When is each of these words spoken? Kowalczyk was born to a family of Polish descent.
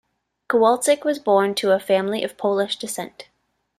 Kowalczyk 0.49 1.03
was 1.05 1.19
born 1.19 1.53
to 1.53 1.73
a 1.73 1.79
family 1.79 2.23
of 2.23 2.35
Polish 2.35 2.75
descent. 2.77 3.27